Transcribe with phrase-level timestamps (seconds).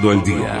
[0.00, 0.57] Todo el día,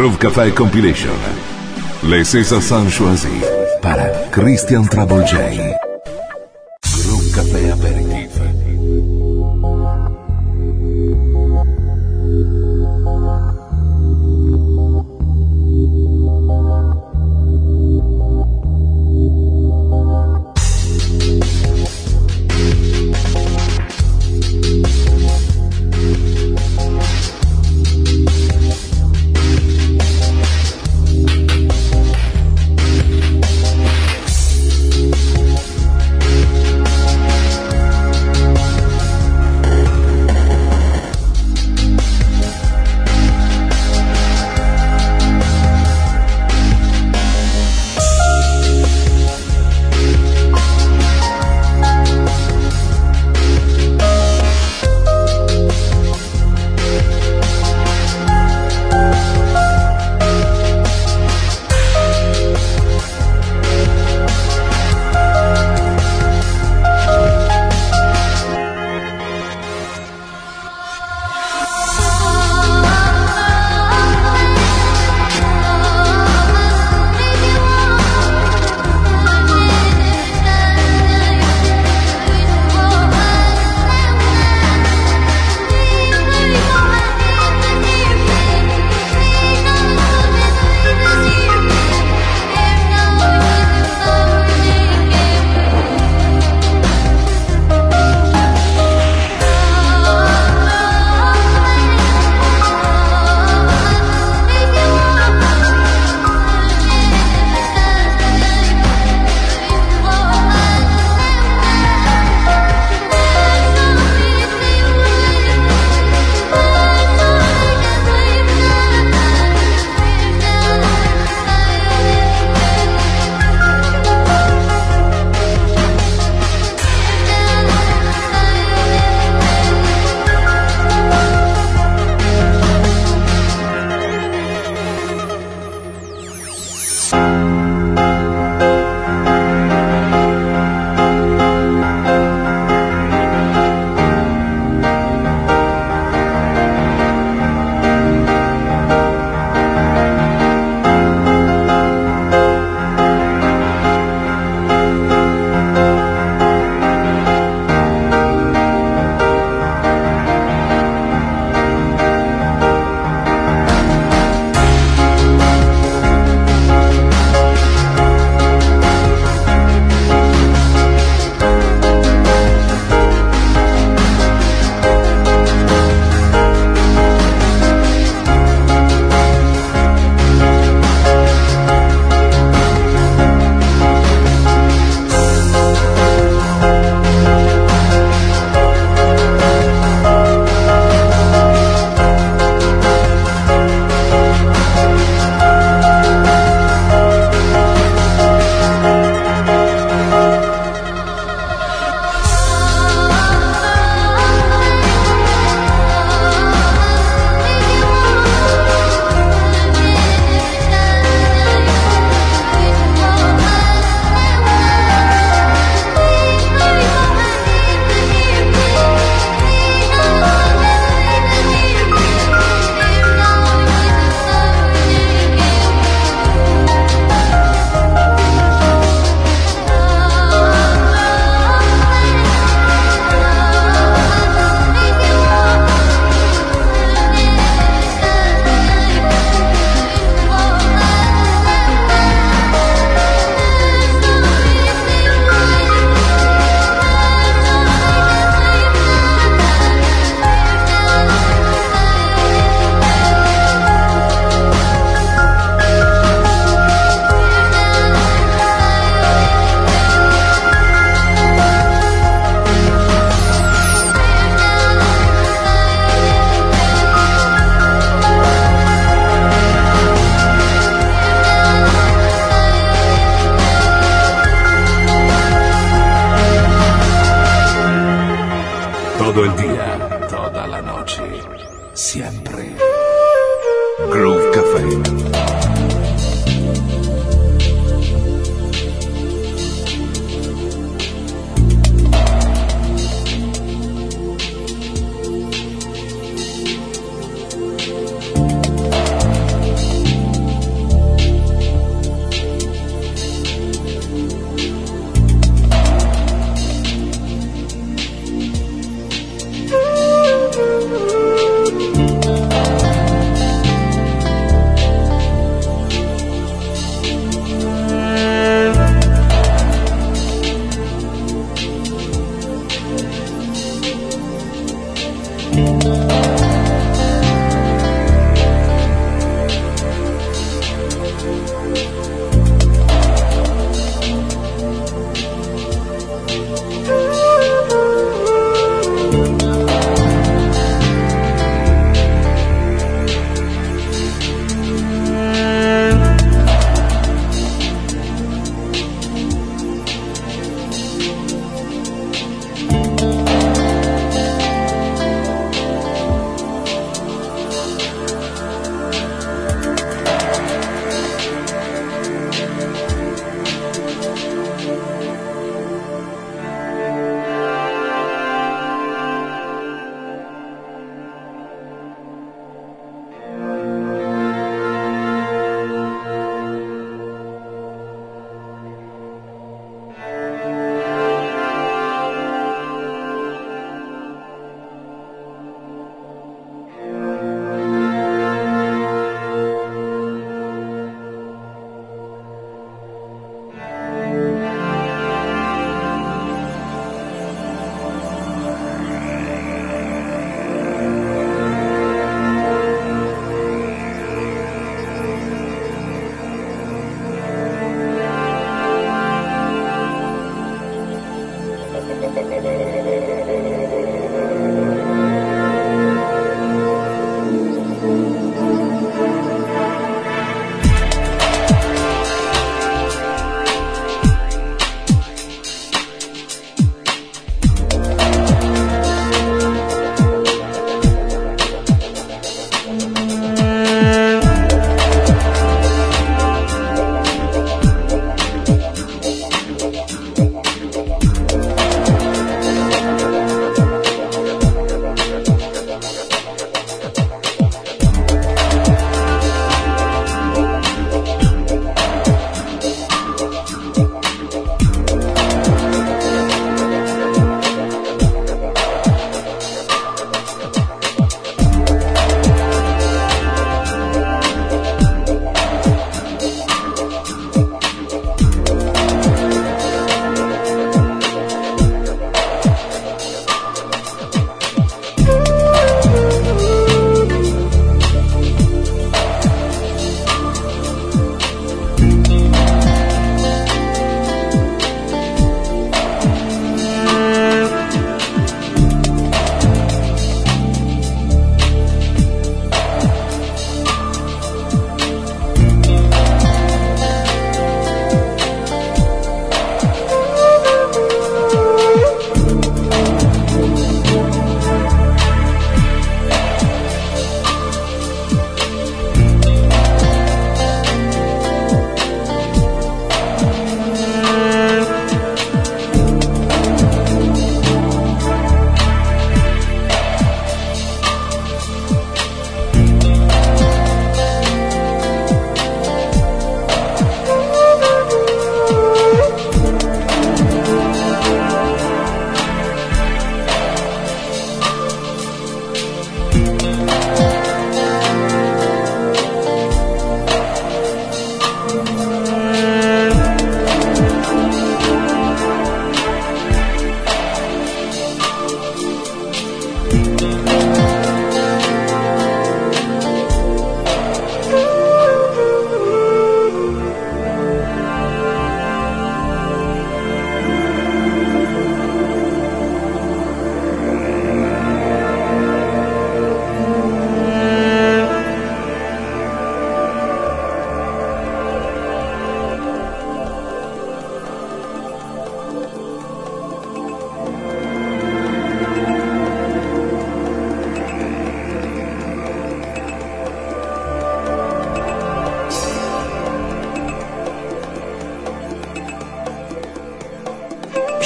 [0.00, 1.10] Groove Café Compilation.
[2.08, 3.44] Les César San choisis
[3.82, 5.89] para Christian Trouble J.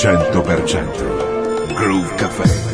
[0.04, 2.73] 100% Groove Cafe.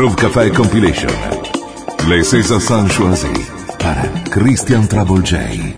[0.00, 1.10] Groove Café Compilation.
[2.08, 3.26] Les César San Choisi
[3.78, 5.69] para Christian Trouble J.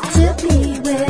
[0.00, 1.01] to be with.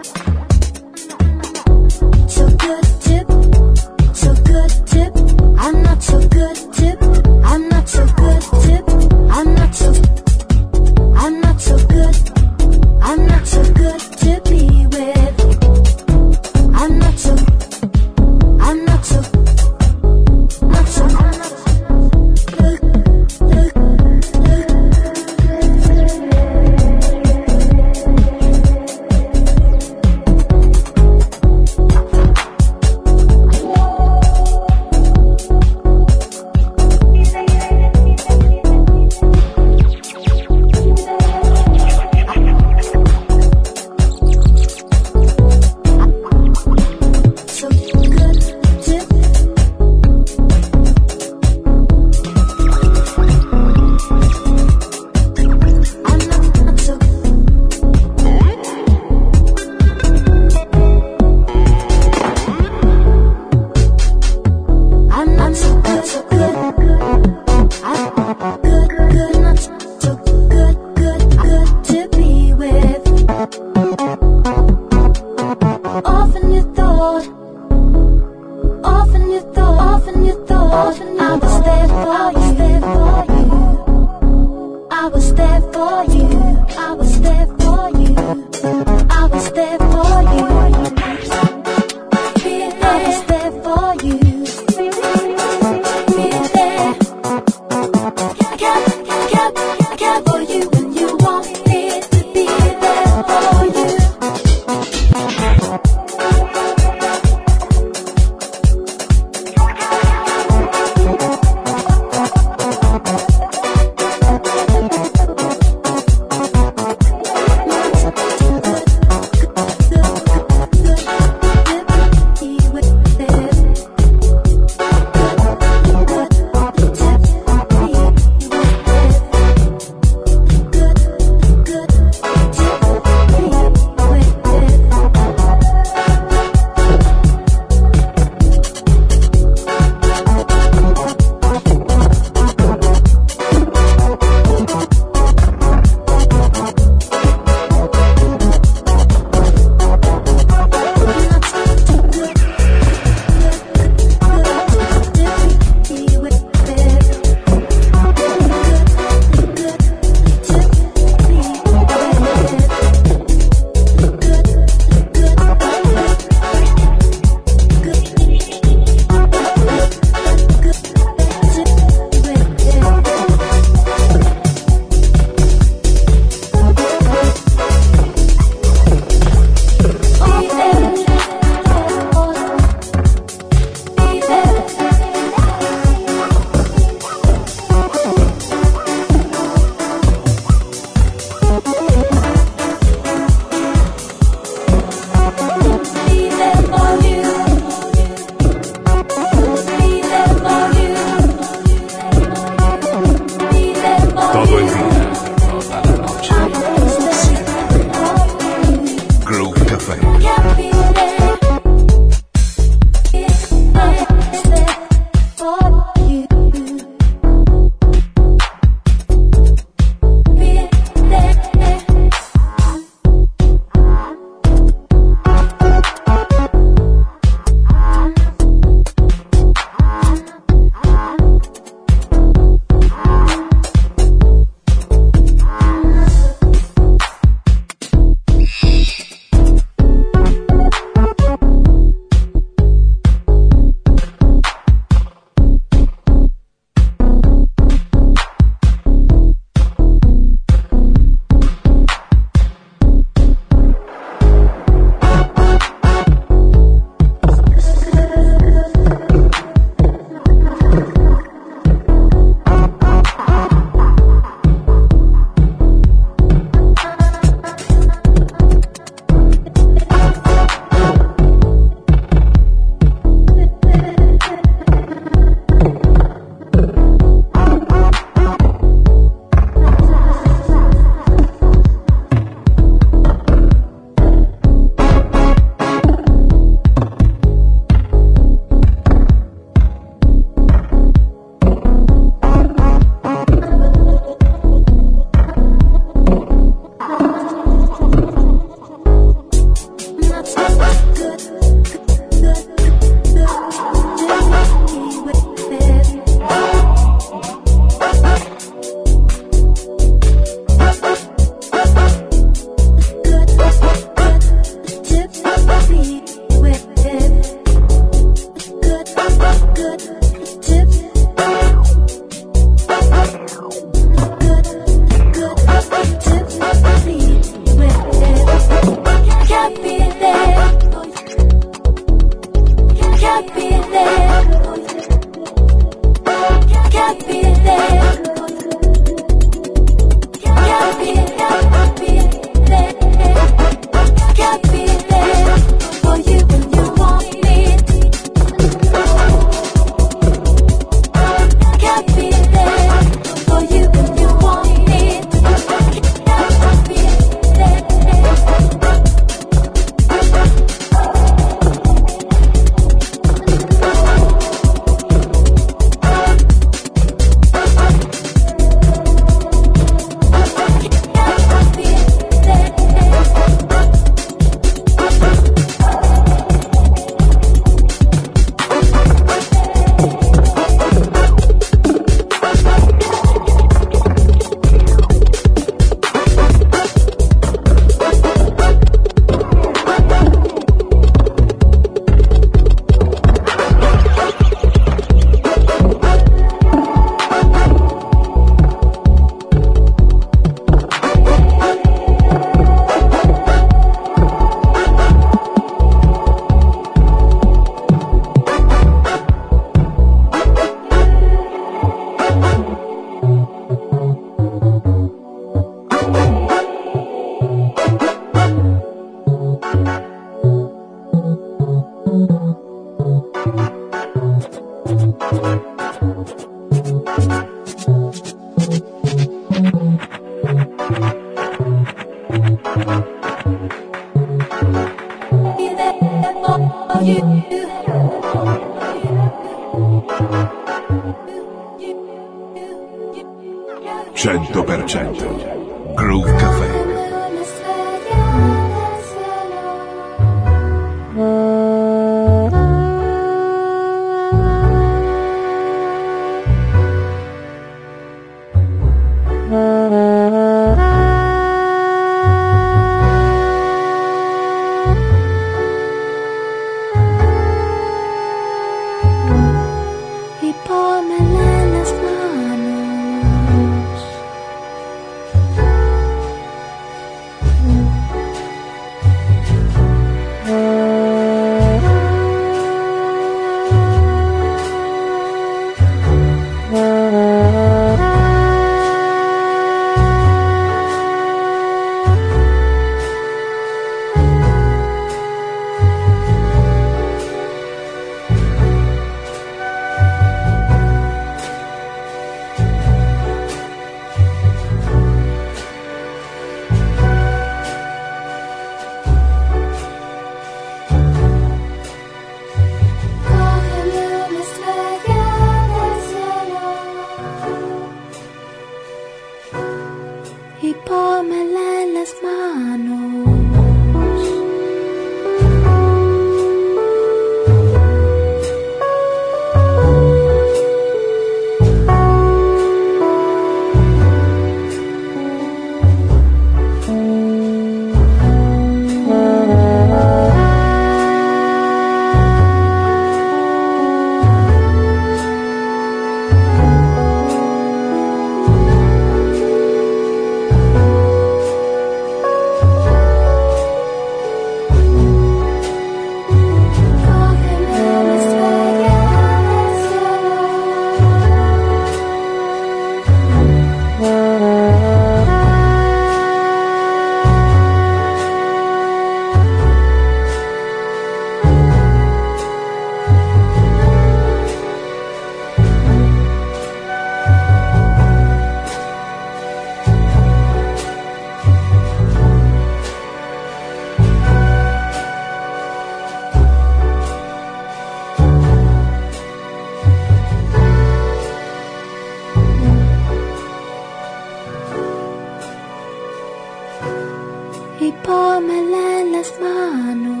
[597.60, 600.00] y pómela en las manos.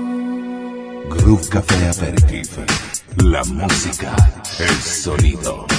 [1.10, 2.58] Groove Café Aperitif.
[3.16, 4.16] La música,
[4.58, 5.69] el sonido.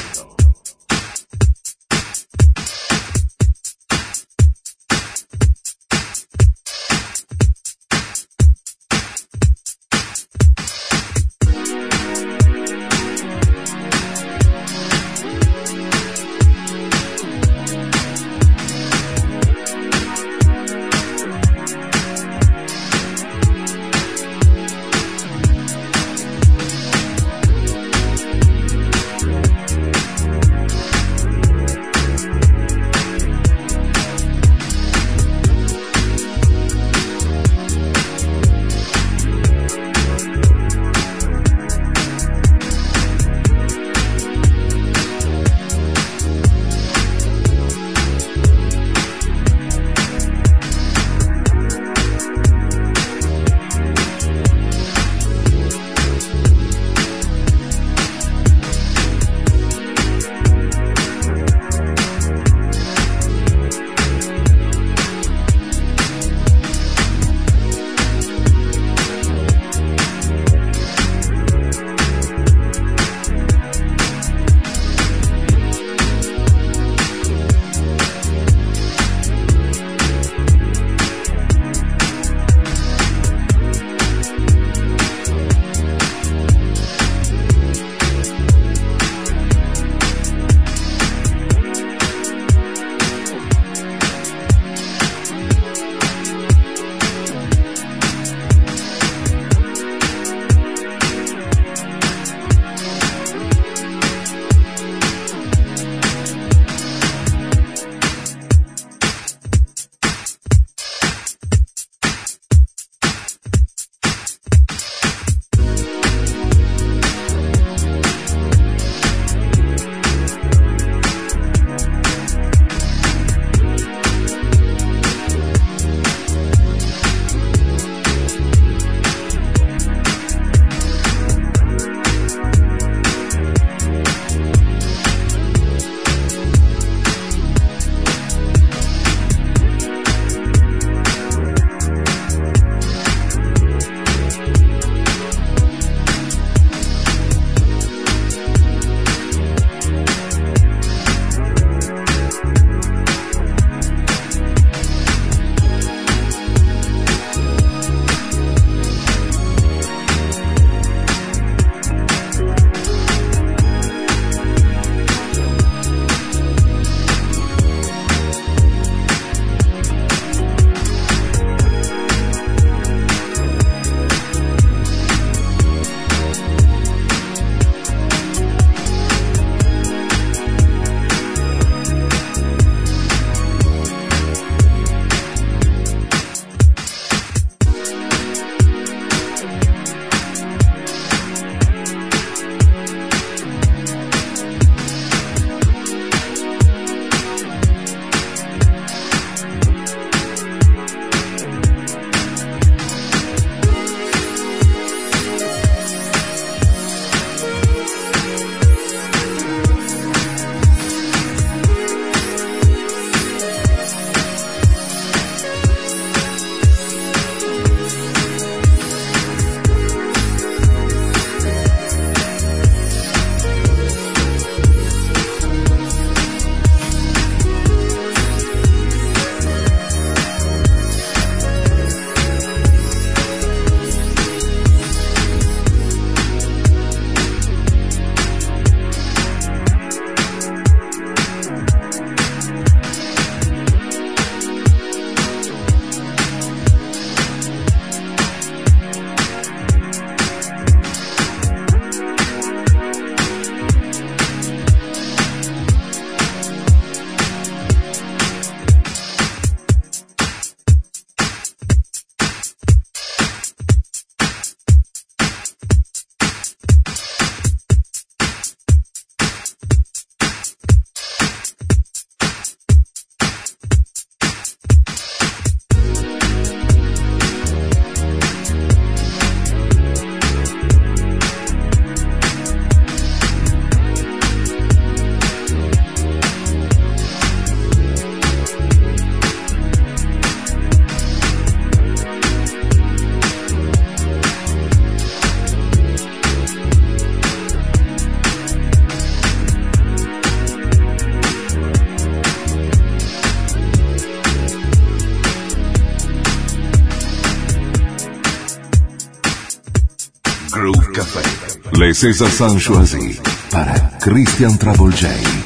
[311.91, 313.19] Princesa Sanchoisi
[313.51, 315.40] para Christian Travolgei.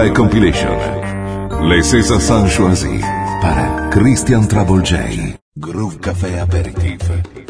[0.00, 0.78] Spotify compilation.
[1.68, 3.00] Le César Sanchoisi
[3.42, 5.36] para Christian Travolgei.
[5.58, 7.49] Groove Café Aperitif.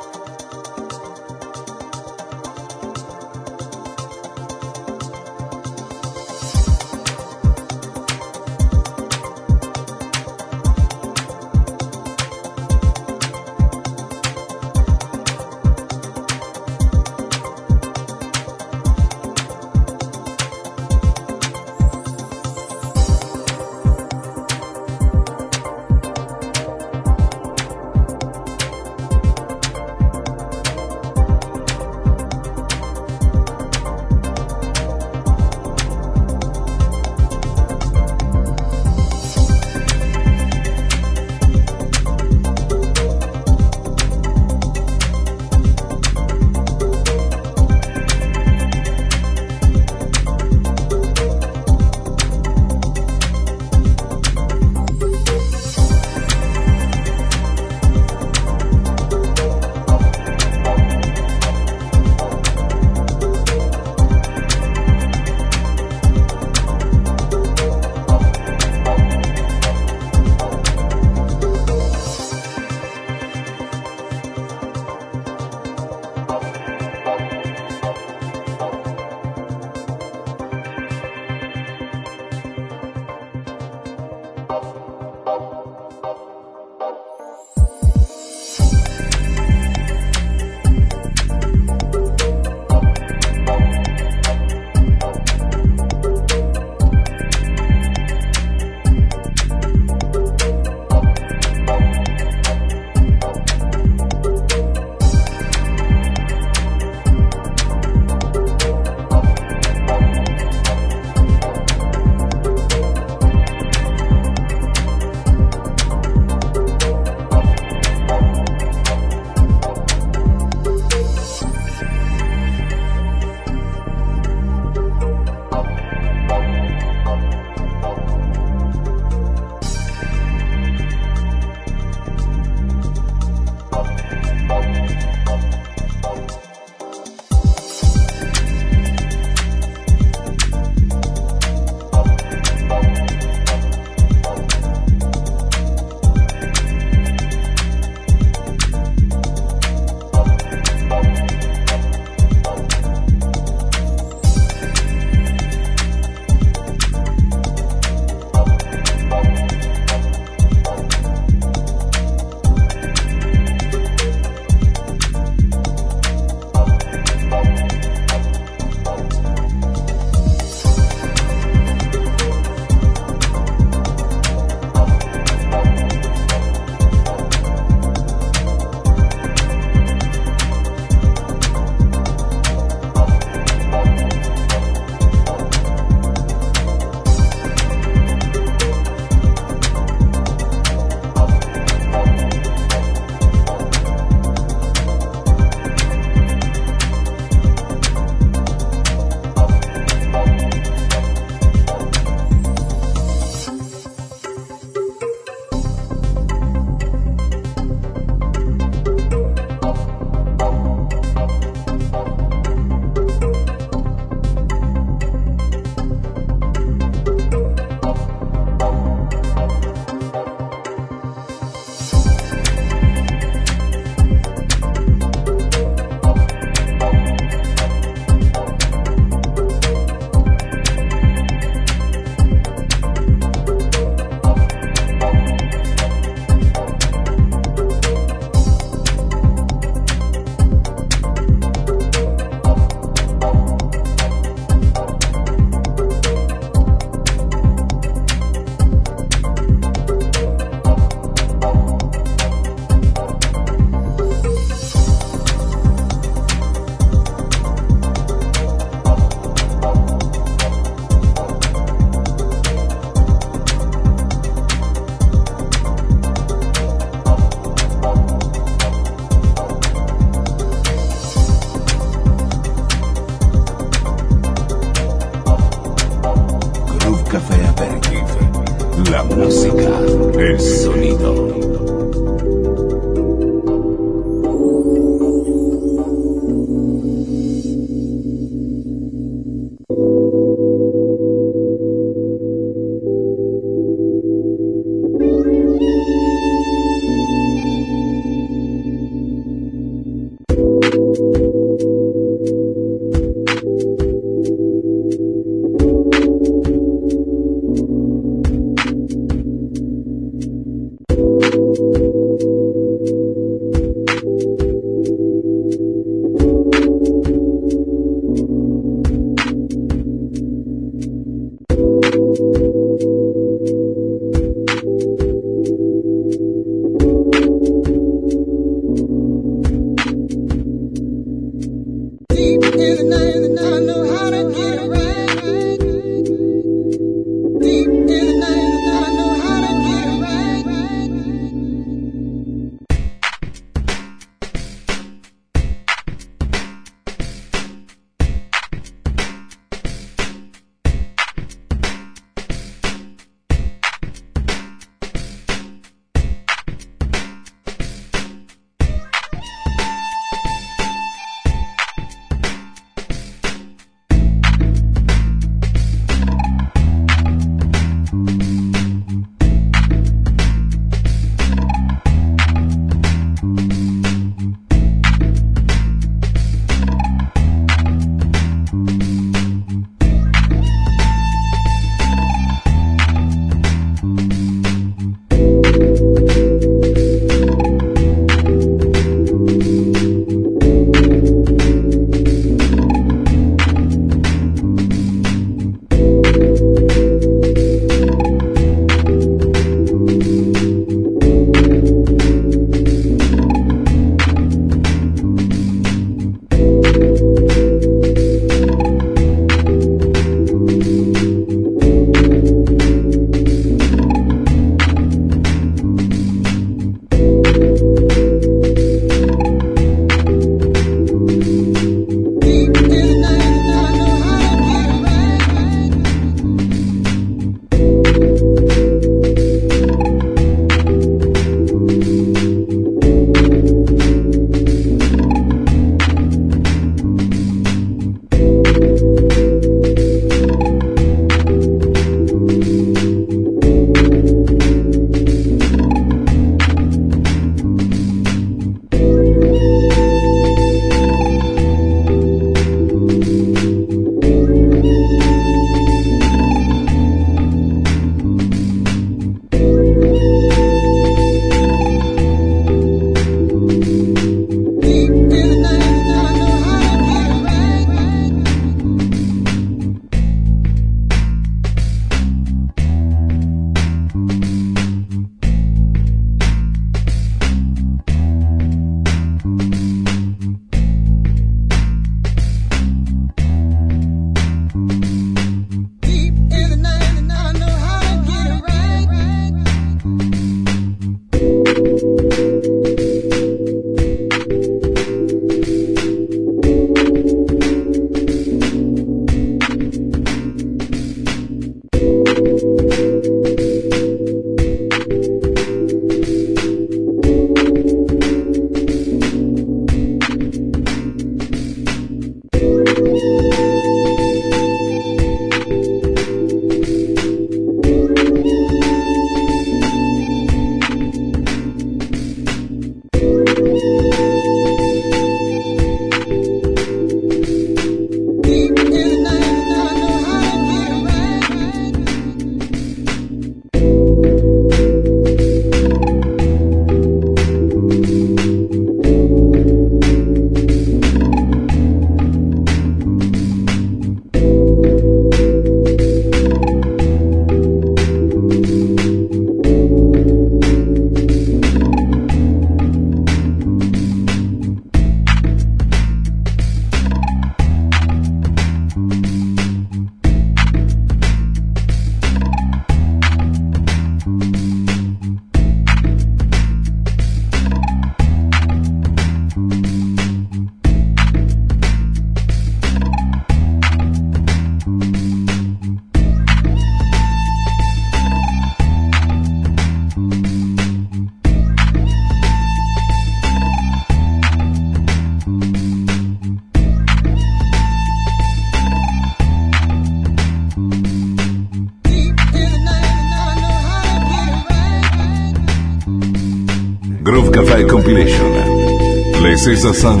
[599.44, 600.00] Princesa San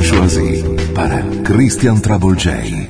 [0.94, 2.83] para Christian Travolgei.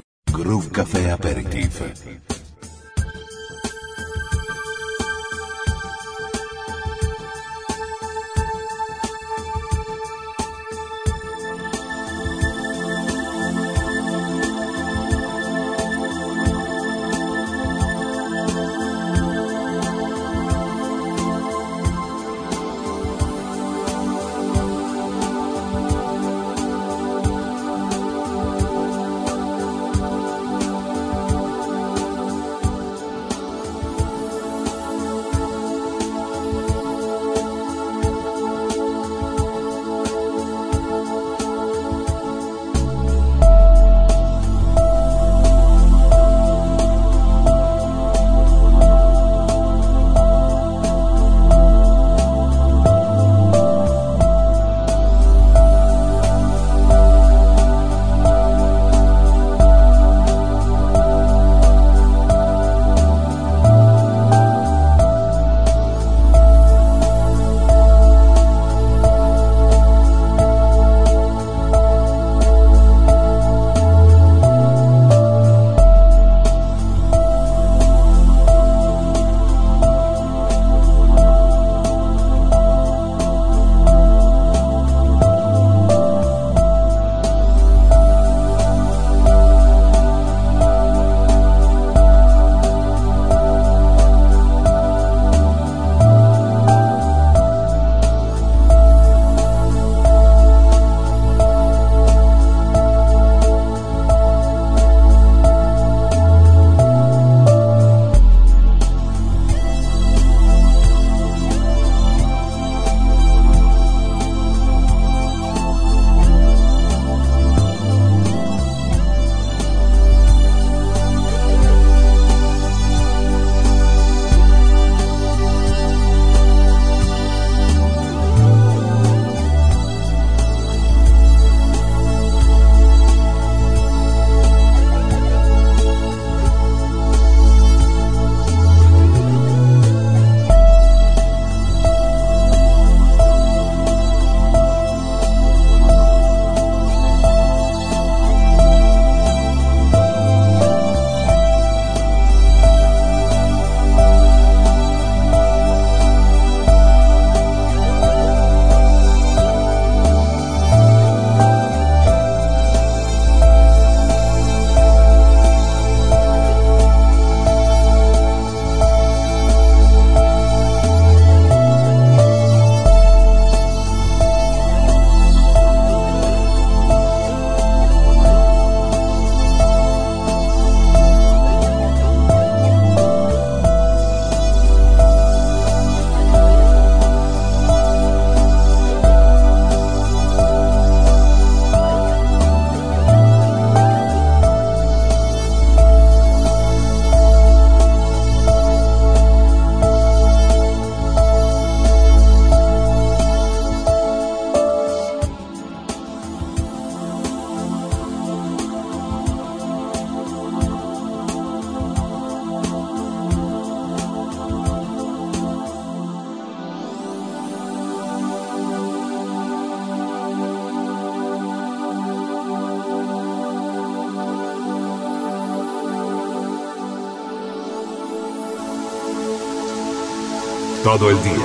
[230.96, 231.43] Todo el día,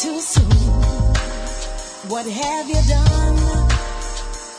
[0.00, 0.50] too soon.
[2.08, 3.36] What have you done?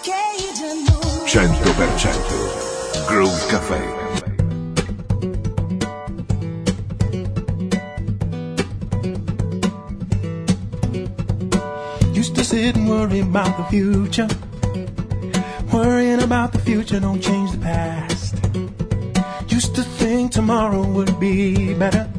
[0.04, 1.26] Cajun moon.
[1.26, 3.82] 100% Groove Café.
[12.16, 14.28] Used to sit and worry about the future.
[15.74, 18.36] Worrying about the future don't change the past.
[19.52, 22.11] Used to think tomorrow would be better.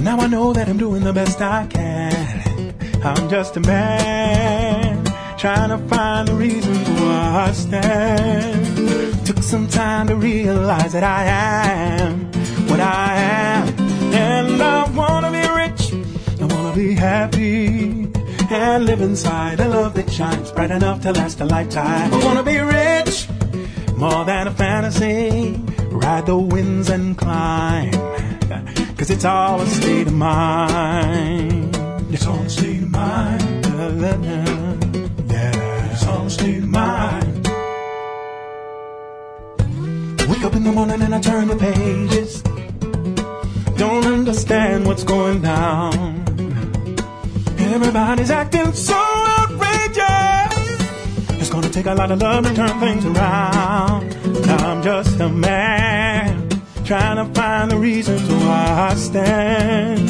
[0.00, 2.74] But now I know that I'm doing the best I can.
[3.04, 5.04] I'm just a man
[5.36, 9.26] trying to find the reason why I stand.
[9.26, 12.32] Took some time to realize that I am
[12.70, 13.78] what I am.
[14.14, 15.92] And I wanna be rich.
[16.40, 18.10] I wanna be happy
[18.48, 22.14] and live inside a love that shines bright enough to last a lifetime.
[22.14, 23.28] I wanna be rich,
[23.98, 25.60] more than a fantasy.
[25.90, 27.92] Ride the winds and climb,
[29.00, 31.74] cause it's all a state of mind.
[32.12, 33.64] It's all a state of mind.
[35.30, 37.48] Yeah, it's all a state of mind.
[40.28, 42.42] Wake up in the morning and I turn the pages.
[43.78, 45.94] Don't understand what's going down.
[47.58, 49.00] Everybody's acting so
[49.38, 50.52] outrageous.
[51.40, 54.44] It's gonna take a lot of love to turn things around.
[54.46, 55.99] Now I'm just a man
[56.90, 60.08] trying to find the reasons why I stand.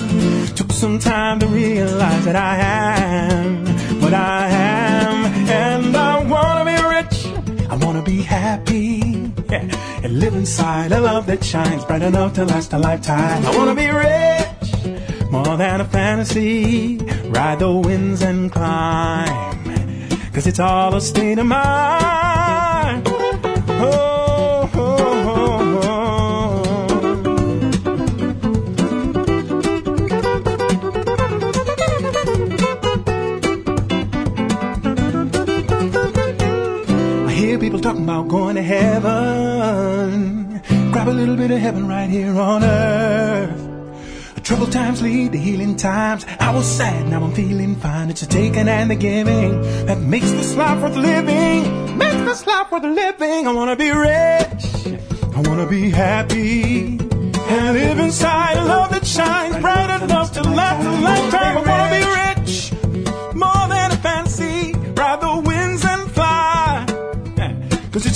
[0.57, 3.67] Took some time to realize that I am
[4.01, 7.27] what I am, and I wanna be rich.
[7.69, 9.69] I wanna be happy yeah,
[10.03, 13.45] and live inside a love that shines bright enough to last a lifetime.
[13.45, 16.97] I wanna be rich, more than a fantasy.
[17.29, 19.29] Ride the winds and climb,
[20.33, 23.07] cause it's all a state of mind.
[23.83, 24.20] Oh,
[38.29, 40.61] going to heaven.
[40.93, 43.71] Grab a little bit of heaven right here on earth.
[44.43, 46.27] Troubled times lead to healing times.
[46.41, 48.11] I was sad, now I'm feeling fine.
[48.11, 51.97] It's the taking and the giving that makes this life worth living.
[51.97, 53.47] Makes this life worth living.
[53.47, 54.99] I wanna be rich.
[55.37, 56.99] I wanna be happy.
[57.53, 61.57] And live inside a love that shines bright enough to last a lifetime.
[61.59, 62.40] I wanna be rich.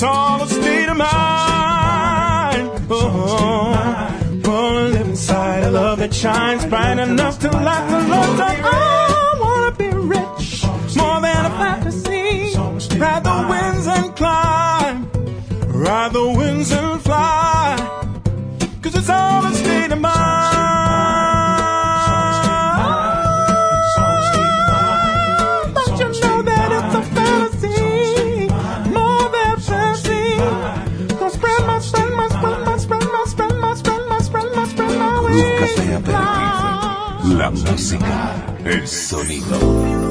[0.05, 2.70] All a state of mind.
[2.90, 4.51] Oh, oh, oh.
[4.51, 8.60] wanna live inside a love that shines bright enough to last a lifetime.
[8.64, 10.64] I wanna be rich,
[10.97, 12.56] more than a fantasy.
[12.98, 15.10] Ride the winds and climb,
[15.68, 17.76] ride the winds and fly.
[18.82, 20.13] Cause it's all a state of mind.
[35.35, 37.19] nunca te avergüenza.
[37.36, 38.32] La música,
[38.65, 40.03] el sonido.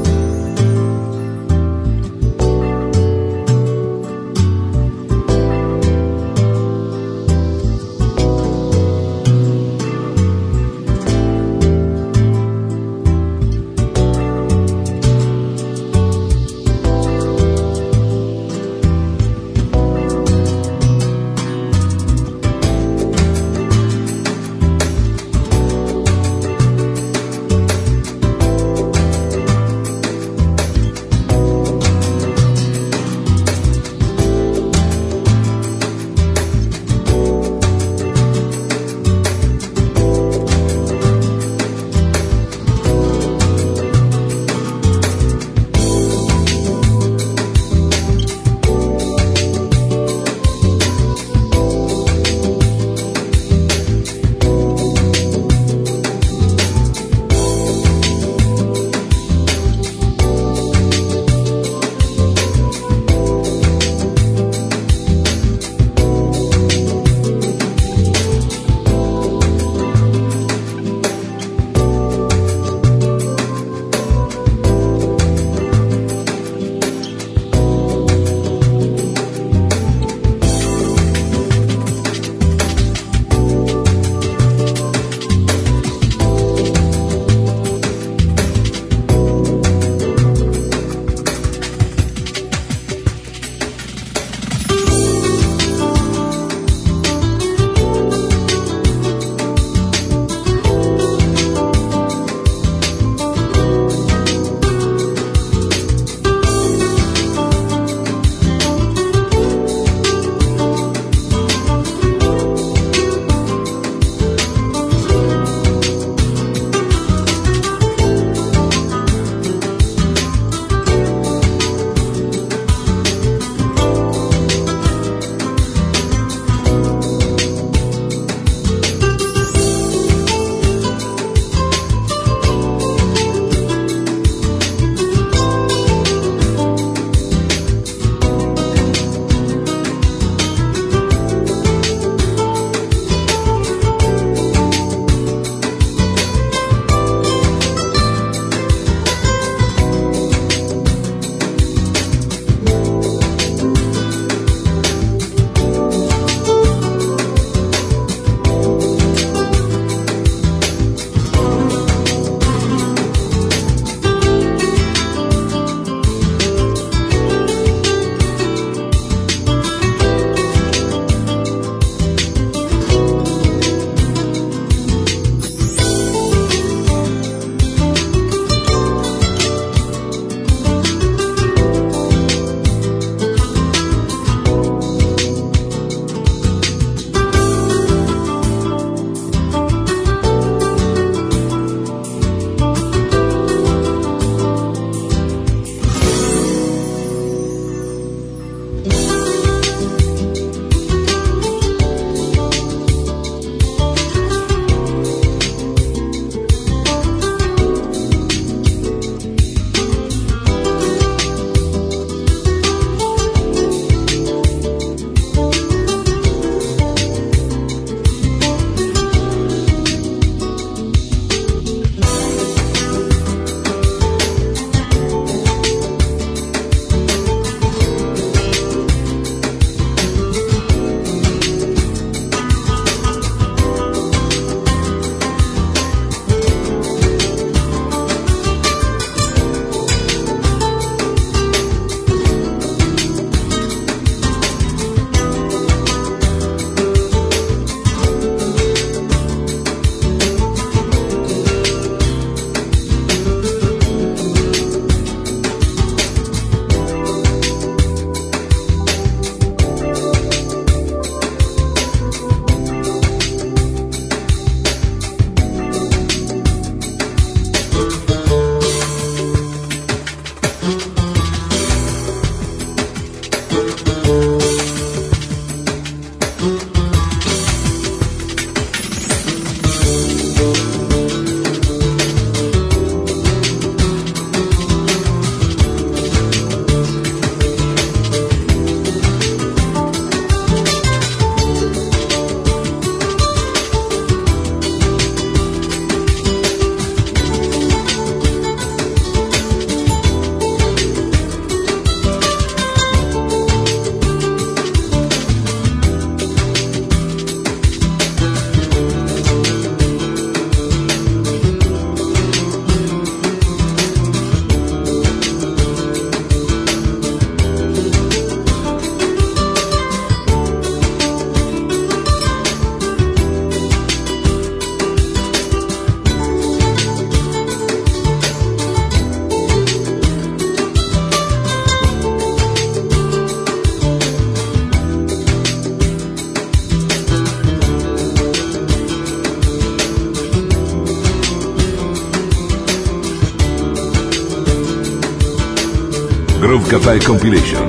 [346.86, 347.68] by Compilation.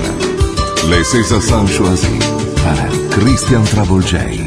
[0.91, 2.19] Le César Sancho así
[2.62, 4.44] para Christian Travolgei.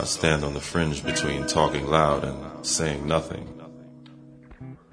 [0.00, 3.46] I stand on the fringe between talking loud and saying nothing.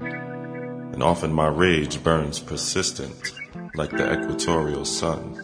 [0.01, 3.31] And often my rage burns persistent,
[3.75, 5.41] like the equatorial sun.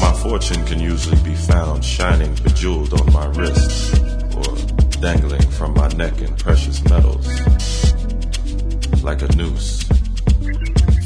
[0.00, 3.92] My fortune can usually be found shining bejeweled on my wrists
[4.36, 4.54] or
[5.00, 7.26] dangling from my neck in precious metals,
[9.02, 9.82] like a noose,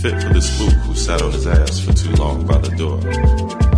[0.03, 3.74] fit for the spook who sat on his ass for too long by the door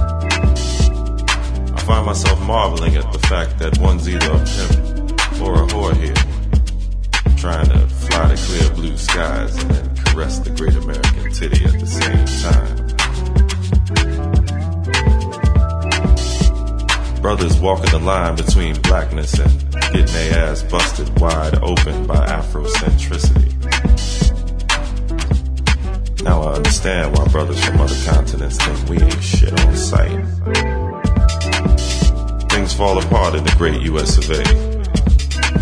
[1.87, 6.13] find myself marveling at the fact that one's either a pimp or a whore here,
[7.37, 11.79] trying to fly to clear blue skies and then caress the great American titty at
[11.79, 12.77] the same time.
[17.23, 23.53] Brothers walking the line between blackness and getting their ass busted wide open by Afrocentricity.
[26.25, 30.86] Now I understand why brothers from other continents think we ain't shit on sight
[32.57, 34.43] things fall apart in the great US of A.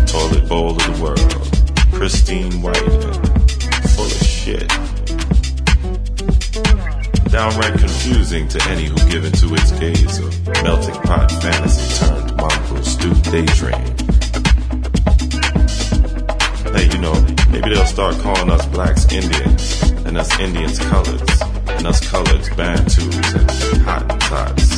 [0.07, 1.35] Toilet bowl of the world,
[1.91, 3.19] pristine white and
[3.91, 4.69] full of shit.
[7.29, 12.83] Downright confusing to any who give into its gaze of melting pot fantasy turned mongrel
[12.83, 13.87] stew daydream.
[16.71, 17.15] Hey, you know,
[17.51, 23.35] maybe they'll start calling us blacks Indians, and us Indians coloreds, and us coloreds Bantus
[23.35, 24.74] and Hottentots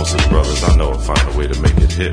[0.00, 2.12] most of the brothers I know will find a way to make it hit.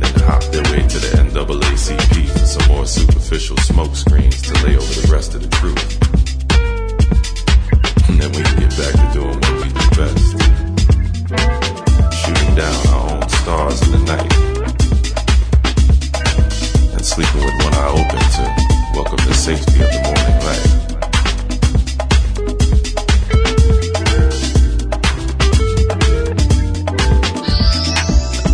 [0.00, 4.74] Then hop their way to the NAACP for some more superficial smoke screens to lay
[4.74, 5.84] over the rest of the truth.
[8.08, 10.32] And then we can get back to doing what we do best.
[12.24, 14.32] Shooting down our own stars in the night.
[16.96, 18.44] And sleeping with one eye open to
[18.96, 20.85] welcome the safety of the morning light.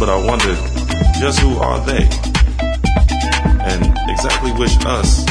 [0.02, 0.58] But I wondered
[1.20, 2.02] just who are they?
[3.62, 5.24] And exactly which us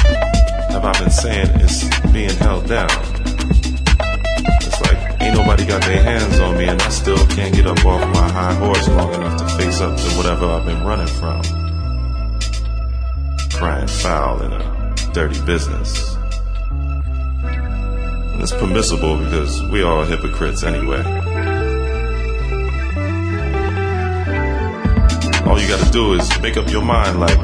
[0.72, 2.88] have I been saying is being held down?
[4.61, 7.85] It's like ain't nobody got their hands on me and I still can't get up
[7.85, 11.41] off my high horse long enough to face up to whatever I've been running from.
[13.52, 16.15] Crying foul in a dirty business.
[17.43, 21.30] And it's permissible because we are hypocrites anyway.
[25.72, 27.38] Gotta do is make up your mind like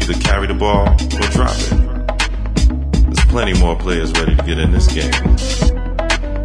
[0.00, 3.04] either carry the ball or drop it.
[3.04, 5.12] There's plenty more players ready to get in this game,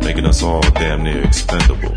[0.02, 1.90] making us all damn near expendable,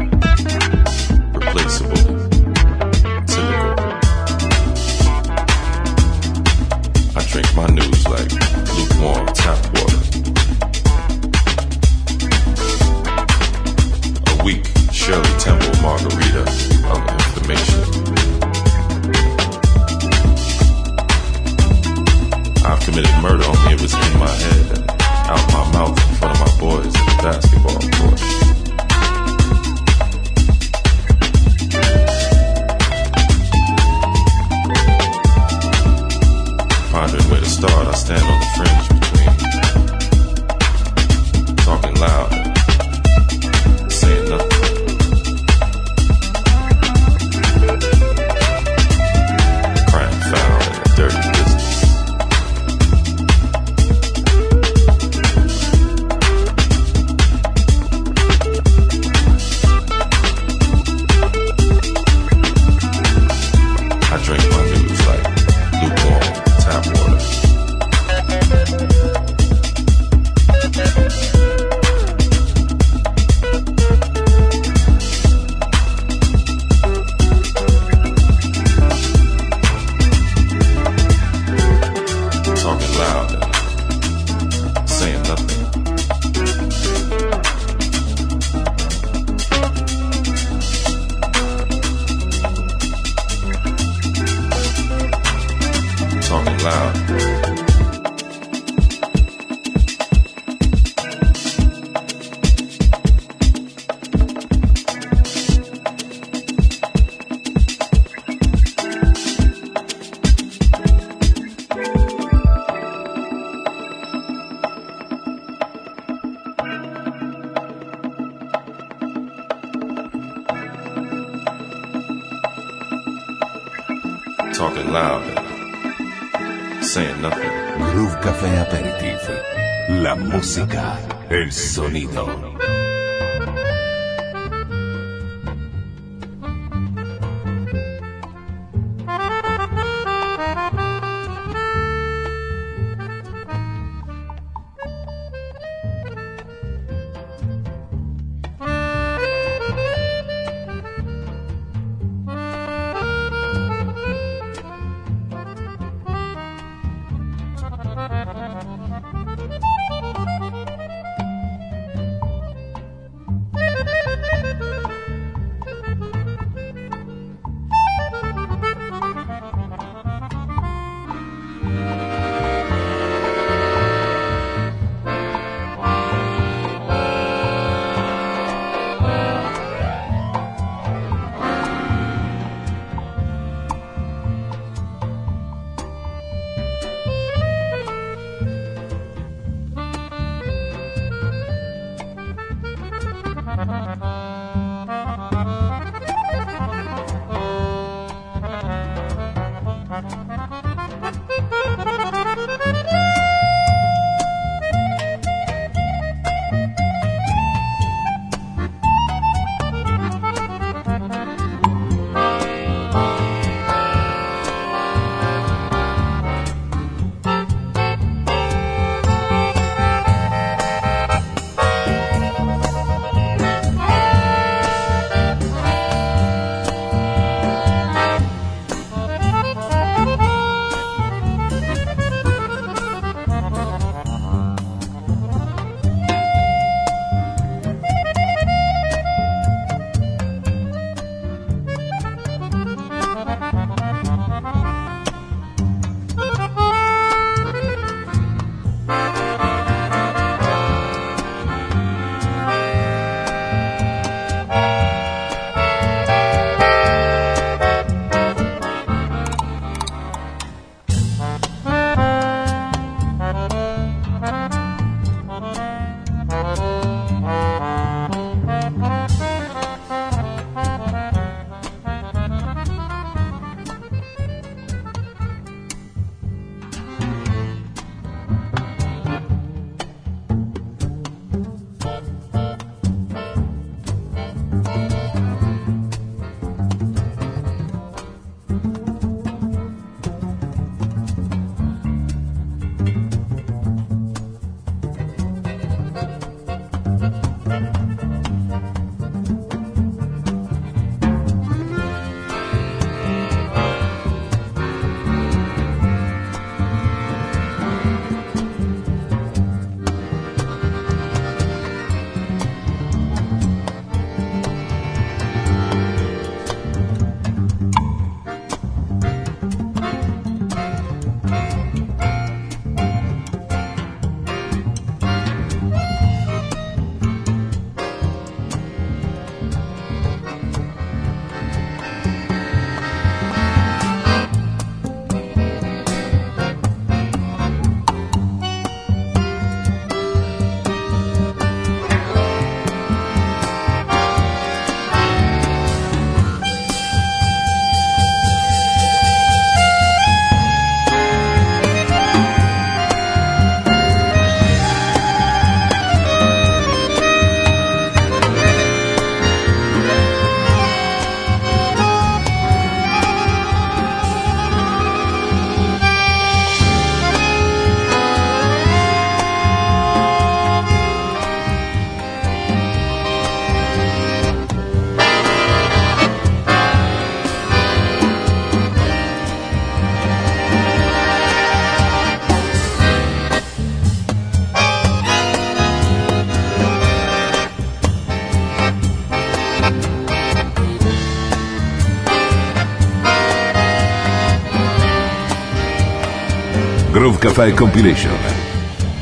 [397.20, 398.10] Café Compilation.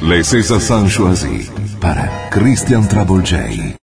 [0.02, 3.85] Les César San Choisi para Christian Trouble.